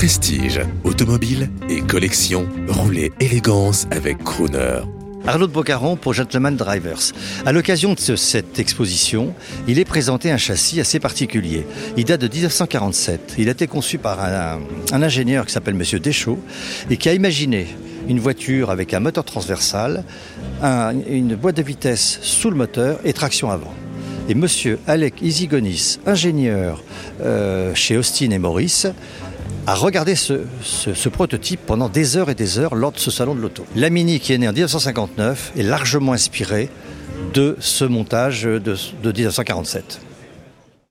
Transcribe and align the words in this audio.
Prestige, 0.00 0.60
automobile 0.84 1.48
et 1.70 1.80
collection, 1.80 2.46
roulez 2.68 3.12
élégance 3.18 3.86
avec 3.90 4.18
Crooner. 4.22 4.80
Arnaud 5.26 5.46
de 5.46 5.52
Bocaron 5.52 5.96
pour 5.96 6.12
Gentleman 6.12 6.54
Drivers. 6.54 7.12
À 7.46 7.52
l'occasion 7.52 7.94
de 7.94 7.98
ce- 7.98 8.14
cette 8.14 8.58
exposition, 8.58 9.32
il 9.66 9.78
est 9.78 9.86
présenté 9.86 10.30
un 10.30 10.36
châssis 10.36 10.82
assez 10.82 11.00
particulier. 11.00 11.66
Il 11.96 12.04
date 12.04 12.20
de 12.20 12.28
1947. 12.28 13.36
Il 13.38 13.48
a 13.48 13.52
été 13.52 13.66
conçu 13.66 13.96
par 13.96 14.22
un, 14.22 14.60
ingénieur 15.02 15.46
qui 15.46 15.52
s'appelle 15.54 15.72
Monsieur 15.74 15.98
Deschaux 15.98 16.40
et 16.90 16.98
qui 16.98 17.08
a 17.08 17.14
imaginé 17.14 17.66
une 18.06 18.20
voiture 18.20 18.70
avec 18.70 18.92
un 18.92 19.00
moteur 19.00 19.24
transversal, 19.24 20.04
un- 20.62 20.92
une 21.08 21.36
boîte 21.36 21.56
de 21.56 21.62
vitesse 21.62 22.18
sous 22.20 22.50
le 22.50 22.56
moteur 22.56 23.00
et 23.06 23.14
traction 23.14 23.50
avant. 23.50 23.72
Et 24.28 24.34
Monsieur 24.34 24.80
Alec 24.88 25.22
Isigonis, 25.22 26.00
ingénieur 26.04 26.82
euh, 27.20 27.72
chez 27.74 27.96
Austin 27.96 28.30
et 28.30 28.38
Maurice, 28.38 28.88
a 29.68 29.74
regardé 29.74 30.16
ce, 30.16 31.08
prototype 31.08 31.60
pendant 31.64 31.88
des 31.88 32.16
heures 32.16 32.28
et 32.28 32.34
des 32.34 32.58
heures 32.58 32.74
lors 32.74 32.90
de 32.90 32.98
ce 32.98 33.12
salon 33.12 33.36
de 33.36 33.40
l'auto. 33.40 33.64
La 33.76 33.88
Mini, 33.88 34.18
qui 34.18 34.32
est 34.32 34.38
née 34.38 34.48
en 34.48 34.52
1959, 34.52 35.52
est 35.56 35.62
largement 35.62 36.12
inspirée 36.12 36.68
de 37.34 37.56
ce 37.60 37.84
montage 37.84 38.42
de 38.42 38.76
1947. 39.04 40.00